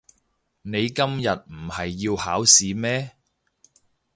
[0.63, 3.11] 你今日唔係要考試咩？